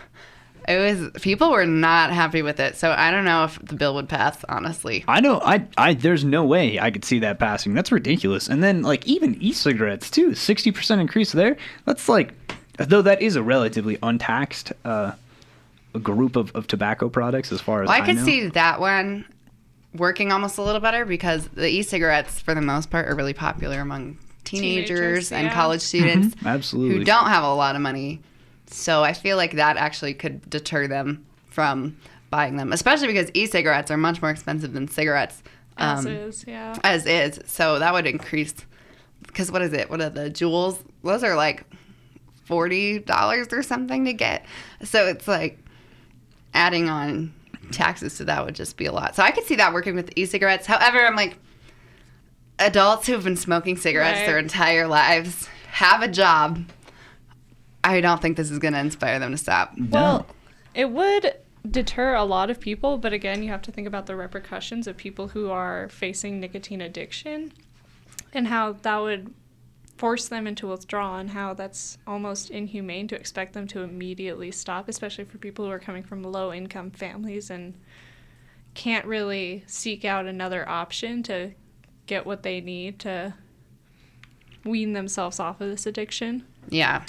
[0.67, 2.77] It was people were not happy with it.
[2.77, 4.45] So I don't know if the bill would pass.
[4.51, 5.41] Honestly, I know.
[5.43, 5.95] I, I.
[5.95, 7.73] There's no way I could see that passing.
[7.73, 8.49] That's ridiculous.
[8.49, 11.57] And then like even e-cigarettes too, sixty percent increase there.
[11.87, 12.35] That's like,
[12.77, 15.17] though that is a relatively untaxed uh, a
[15.95, 18.25] group of, of tobacco products as far as well, I I could know.
[18.25, 19.25] see that one
[19.95, 23.81] working almost a little better because the e-cigarettes, for the most part, are really popular
[23.81, 25.55] among teenagers, Teenagers, and yeah.
[25.55, 26.37] college students.
[26.45, 26.99] Absolutely.
[26.99, 28.21] who don't have a lot of money.
[28.67, 31.97] So I feel like that actually could deter them from
[32.31, 35.43] buying them, especially because e-cigarettes are much more expensive than cigarettes
[35.79, 36.77] as um, is, yeah.
[36.85, 37.41] as is.
[37.47, 38.55] So that would increase.
[39.27, 39.91] Because what is it?
[39.91, 40.79] What are the Juuls?
[41.03, 41.65] Those are like
[42.45, 44.45] forty dollars or something to get.
[44.85, 45.59] So it's like
[46.55, 47.35] adding on
[47.71, 49.15] taxes to that would just be a lot.
[49.15, 50.67] So I could see that working with e-cigarettes.
[50.67, 51.39] However, I'm like
[52.59, 56.65] adults who have been smoking cigarettes their entire lives have a job.
[57.85, 59.73] I don't think this is going to inspire them to stop.
[59.79, 60.27] Well,
[60.75, 61.35] it would
[61.71, 64.97] deter a lot of people, but again, you have to think about the repercussions of
[64.97, 67.53] people who are facing nicotine addiction
[68.33, 69.33] and how that would
[69.99, 74.89] force them into withdrawal and how that's almost inhumane to expect them to immediately stop,
[74.89, 77.75] especially for people who are coming from low income families and
[78.75, 81.51] can't really seek out another option to
[82.07, 83.35] get what they need to
[84.65, 86.45] wean themselves off of this addiction.
[86.69, 87.05] Yeah.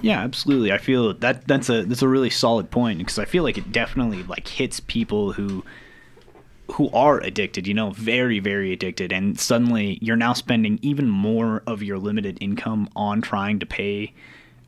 [0.00, 0.72] Yeah, absolutely.
[0.72, 3.70] I feel that that's a that's a really solid point because I feel like it
[3.70, 5.62] definitely like hits people who
[6.72, 11.62] who are addicted, you know, very very addicted and suddenly you're now spending even more
[11.66, 14.12] of your limited income on trying to pay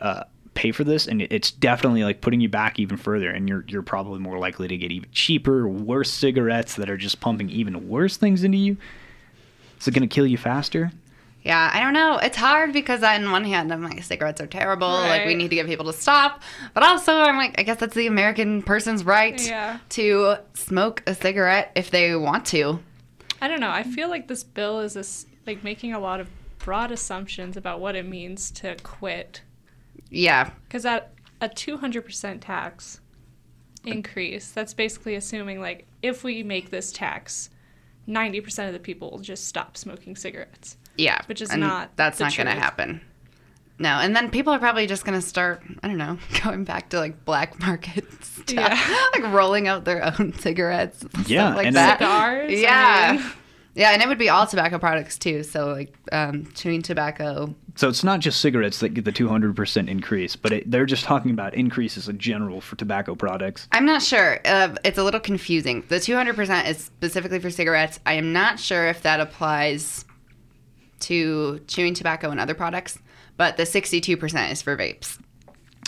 [0.01, 3.65] uh, pay for this, and it's definitely like putting you back even further, and you're
[3.69, 7.89] you're probably more likely to get even cheaper, worse cigarettes that are just pumping even
[7.89, 8.77] worse things into you.
[9.81, 10.93] Is it going to kill you faster?
[11.45, 12.19] Yeah, I don't know.
[12.19, 14.87] It's hard because on one hand, I'm like, cigarettes are terrible.
[14.89, 16.41] Like, we need to get people to stop.
[16.73, 19.79] But also, I'm like, I guess that's the American person's right Yeah.
[19.91, 22.79] to smoke a cigarette if they want to.
[23.41, 23.71] I don't know.
[23.71, 26.29] I feel like this bill is this, like making a lot of
[26.61, 29.43] broad assumptions about what it means to quit.
[30.11, 30.51] Yeah.
[30.69, 33.01] Because at a 200% tax
[33.85, 37.51] increase, that's basically assuming like if we make this tax,
[38.09, 40.77] 90% of the people will just stop smoking cigarettes.
[40.97, 41.21] Yeah.
[41.27, 43.01] Which is and not That's the not going to happen.
[43.79, 43.91] No.
[43.99, 46.99] And then people are probably just going to start, I don't know, going back to
[46.99, 48.51] like black market stuff.
[48.53, 49.07] Yeah.
[49.15, 51.05] like rolling out their own cigarettes.
[51.27, 51.99] Yeah, Stuff like and that.
[51.99, 53.13] Cigars, I Yeah.
[53.17, 53.33] mean.
[53.75, 53.91] Yeah.
[53.93, 55.43] And it would be all tobacco products too.
[55.43, 60.37] So like um, chewing tobacco, So it's not just cigarettes that get the 200% increase,
[60.37, 63.67] but it, they're just talking about increases in general for tobacco products.
[63.73, 64.41] I'm not sure.
[64.45, 65.85] Uh, it's a little confusing.
[65.89, 67.99] The 200% is specifically for cigarettes.
[68.05, 70.05] I am not sure if that applies
[71.03, 72.99] to chewing tobacco and other products,
[73.37, 75.19] but the 62% is for vapes.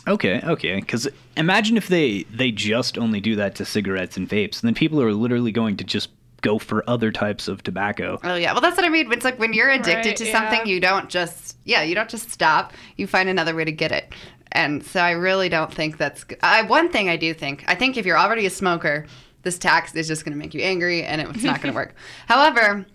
[0.07, 0.81] Okay, okay.
[0.81, 5.01] Because imagine if they they just only do that to cigarettes and vapes, then people
[5.01, 6.11] are literally going to just
[6.43, 8.19] go for other types of tobacco.
[8.23, 9.11] Oh yeah, well that's what I mean.
[9.13, 10.33] It's like when you're addicted Right, to yeah.
[10.33, 12.75] something, you don't just yeah, you don't just stop.
[12.97, 14.13] You find another way to get it.
[14.53, 16.25] And so I really don't think that's.
[16.43, 19.07] I, one thing I do think, I think if you're already a smoker,
[19.43, 21.95] this tax is just going to make you angry, and it's not going to work.
[22.29, 22.87] However,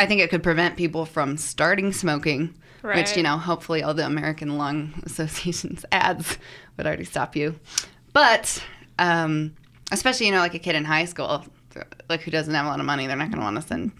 [0.00, 4.06] I think it could prevent people from starting smoking, which you know, hopefully all the
[4.06, 6.38] American Lung Association's ads
[6.76, 7.60] would already stop you.
[8.14, 8.64] But
[8.98, 9.54] um,
[9.92, 11.44] especially you know, like a kid in high school,
[12.08, 13.92] like who doesn't have a lot of money, they're not going to want to send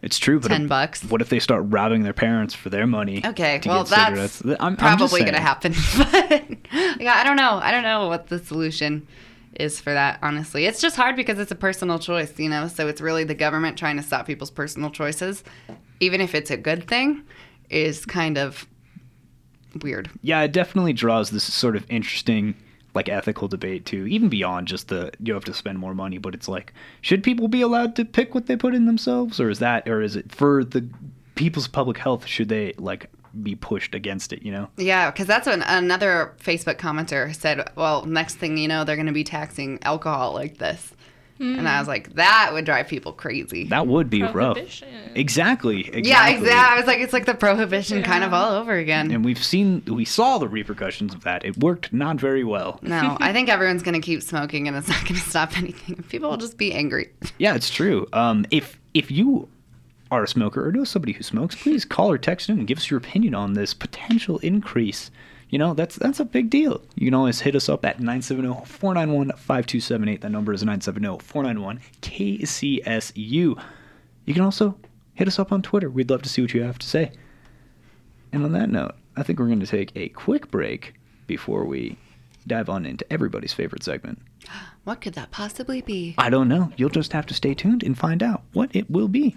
[0.00, 1.04] It's true, but 10 if- bucks.
[1.04, 3.22] What if they start robbing their parents for their money?
[3.24, 4.60] Okay, to well get that's cigarettes?
[4.60, 5.74] I'm, I'm probably going to happen.
[6.72, 7.60] But yeah, I don't know.
[7.62, 9.06] I don't know what the solution
[9.54, 10.18] is for that.
[10.22, 12.68] Honestly, it's just hard because it's a personal choice, you know.
[12.68, 15.44] So it's really the government trying to stop people's personal choices,
[16.00, 17.22] even if it's a good thing,
[17.70, 18.66] is kind of
[19.82, 20.10] weird.
[20.22, 22.54] Yeah, it definitely draws this sort of interesting,
[22.94, 26.18] like ethical debate too, even beyond just the you have to spend more money.
[26.18, 29.50] But it's like, should people be allowed to pick what they put in themselves, or
[29.50, 30.88] is that, or is it for the
[31.34, 32.26] people's public health?
[32.26, 33.10] Should they like
[33.42, 34.42] be pushed against it?
[34.42, 34.68] You know?
[34.76, 39.06] Yeah, because that's when another Facebook commenter said, "Well, next thing you know, they're going
[39.06, 40.92] to be taxing alcohol like this,"
[41.38, 44.32] and I was like, "That would drive people crazy." That would be rough.
[44.32, 44.88] Prohibition.
[45.14, 45.80] Exactly.
[45.80, 46.08] exactly.
[46.08, 46.50] yeah, exactly.
[46.52, 49.10] I was like, it's like the prohibition kind of all over again.
[49.10, 51.44] And we've seen, we saw the repercussions of that.
[51.44, 52.78] It worked not very well.
[52.82, 56.02] No, I think everyone's going to keep smoking and it's not going to stop anything.
[56.08, 57.10] People will just be angry.
[57.38, 58.06] Yeah, it's true.
[58.12, 59.48] Um, if if you
[60.12, 62.76] are a smoker or know somebody who smokes, please call or text in and give
[62.76, 65.10] us your opinion on this potential increase.
[65.48, 66.82] You know, that's that's a big deal.
[66.94, 70.20] You can always hit us up at 970-491-5278.
[70.20, 73.62] That number is 970-491-KCSU.
[74.24, 74.76] You can also
[75.14, 75.88] hit us up on Twitter.
[75.88, 77.12] We'd love to see what you have to say.
[78.32, 80.92] And on that note, I think we're going to take a quick break
[81.26, 81.96] before we
[82.46, 84.20] dive on into everybody's favorite segment.
[84.84, 86.16] What could that possibly be?
[86.18, 86.72] I don't know.
[86.76, 89.36] You'll just have to stay tuned and find out what it will be.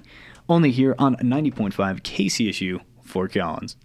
[0.50, 3.76] Only here on 90.5 KCSU Fort Collins.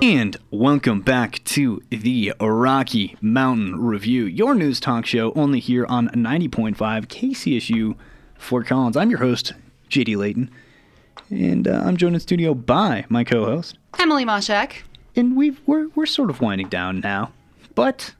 [0.00, 6.08] And welcome back to the Rocky Mountain Review, your news talk show, only here on
[6.08, 7.96] 90.5 KCSU
[8.38, 8.96] Fort Collins.
[8.96, 9.54] I'm your host,
[9.90, 10.50] JD Layton,
[11.30, 13.78] and uh, I'm joined in studio by my co host.
[13.98, 14.82] Emily Moshak.
[15.14, 17.32] And we've, we're, we're sort of winding down now,
[17.74, 18.14] but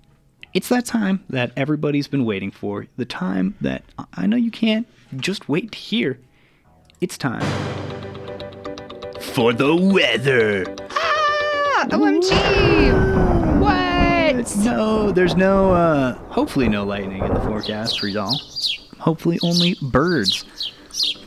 [0.53, 2.87] it's that time that everybody's been waiting for.
[2.97, 3.83] The time that
[4.15, 6.19] I know you can't just wait to hear.
[7.01, 7.43] It's time
[9.21, 10.65] for the weather.
[10.91, 13.61] Ah, OMG!
[13.61, 14.57] What?
[14.59, 18.39] No, there's no, uh, hopefully no lightning in the forecast for y'all.
[18.99, 20.45] Hopefully only birds.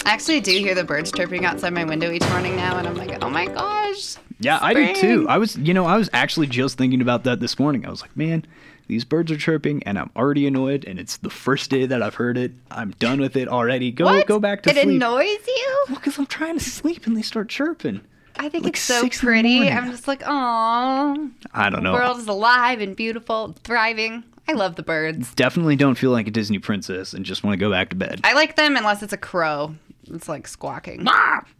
[0.05, 2.95] I actually do hear the birds chirping outside my window each morning now, and I'm
[2.95, 4.17] like, oh my gosh.
[4.39, 5.25] Yeah, I do too.
[5.29, 7.85] I was, you know, I was actually just thinking about that this morning.
[7.85, 8.45] I was like, man,
[8.87, 10.85] these birds are chirping, and I'm already annoyed.
[10.85, 12.51] And it's the first day that I've heard it.
[12.69, 13.91] I'm done with it already.
[13.91, 14.27] Go, What?
[14.27, 14.87] go back to it sleep.
[14.87, 15.85] It annoys you?
[15.87, 18.01] Well, because I'm trying to sleep and they start chirping.
[18.37, 19.69] I think Like it's so six in the pretty.
[19.69, 21.93] I'm just like, oh, I don't know.
[21.93, 24.23] the world is alive and beautiful, thriving.
[24.47, 25.33] I love the birds.
[25.33, 28.19] Definitely don't feel like a Disney princess and just want to go back to bed.
[28.23, 29.75] I like them unless it's a crow.
[30.13, 31.07] It's like squawking.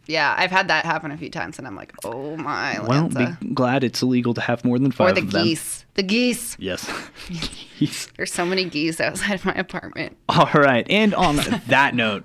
[0.06, 3.36] Yeah, I've had that happen a few times, and I'm like, oh my, well, Lanza.
[3.40, 5.44] be glad it's illegal to have more than five or the of them.
[5.44, 5.84] geese.
[5.94, 6.56] The geese.
[6.58, 6.88] Yes.
[7.78, 8.08] Geese.
[8.16, 10.16] There's so many geese outside of my apartment.
[10.28, 10.86] All right.
[10.88, 11.36] And on
[11.68, 12.24] that note,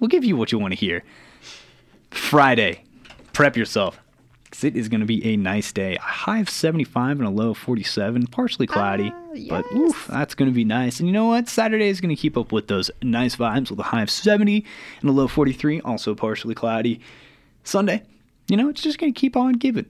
[0.00, 1.04] we'll give you what you want to hear.
[2.10, 2.84] Friday.
[3.32, 4.01] Prep yourself.
[4.52, 5.96] 'Cause it is going to be a nice day.
[5.96, 10.34] A high of 75 and a low of 47, partially cloudy, ah, but oof, that's
[10.34, 11.00] going to be nice.
[11.00, 11.48] And you know what?
[11.48, 14.64] Saturday is going to keep up with those nice vibes with a high of 70
[15.00, 17.00] and a low of 43, also partially cloudy.
[17.64, 18.02] Sunday,
[18.48, 19.86] you know, it's just going to keep on giving.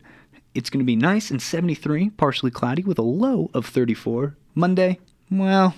[0.55, 4.37] It's going to be nice and 73, partially cloudy with a low of 34.
[4.55, 4.99] Monday,
[5.31, 5.75] well,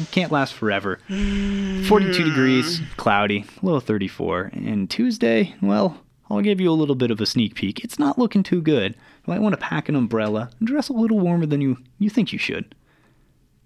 [0.00, 0.98] it can't last forever.
[1.08, 1.86] Mm.
[1.86, 4.50] 42 degrees, cloudy, low of 34.
[4.54, 5.98] And Tuesday, well,
[6.28, 7.84] I'll give you a little bit of a sneak peek.
[7.84, 8.94] It's not looking too good.
[8.94, 12.10] You might want to pack an umbrella and dress a little warmer than you, you
[12.10, 12.74] think you should.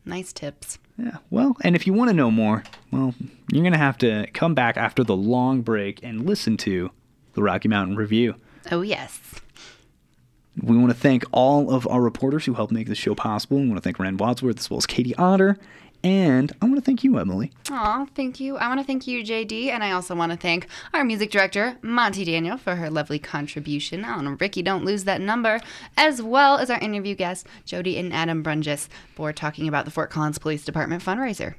[0.05, 0.79] Nice tips.
[0.99, 3.15] Yeah, well, and if you want to know more, well,
[3.51, 6.91] you're going to have to come back after the long break and listen to
[7.33, 8.35] the Rocky Mountain Review.
[8.71, 9.21] Oh, yes.
[10.63, 13.59] We want to thank all of our reporters who helped make this show possible.
[13.59, 15.59] We want to thank Rand Wadsworth as well as Katie Otter.
[16.03, 17.53] And I want to thank you, Emily.
[17.71, 18.57] Aw, thank you.
[18.57, 21.77] I want to thank you, JD, and I also want to thank our music director,
[21.83, 25.61] Monty Daniel, for her lovely contribution on Rikki Don't Lose That Number,
[25.99, 30.11] as well as our interview guests, Jody and Adam Brungis, for talking about the Fort
[30.11, 31.55] Collins Police Department fundraiser.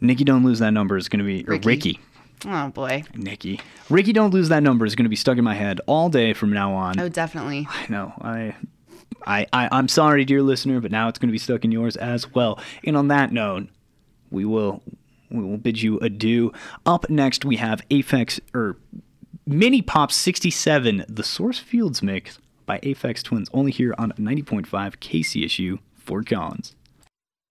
[0.00, 1.68] Nikki, don't lose that number is going to be Rikki.
[1.68, 2.00] Rikki.
[2.46, 3.02] Oh, boy.
[3.14, 3.60] Nikki.
[3.90, 6.32] Rikki, don't lose that number is going to be stuck in my head all day
[6.32, 6.98] from now on.
[6.98, 7.66] Oh, definitely.
[7.70, 8.12] I know.
[8.20, 8.54] I,
[9.26, 11.96] I, I, I'm sorry, dear listener, but now it's going to be stuck in yours
[11.96, 12.60] as well.
[12.84, 13.68] And on that note,
[14.30, 14.82] we will,
[15.30, 16.52] we will bid you adieu.
[16.84, 18.76] Up next, we have Aphex or er,
[19.46, 25.78] Mini Pop 67, the Source Fields mix by Aphex Twins, only here on 90.5 KCSU
[25.96, 26.75] Fort Collins.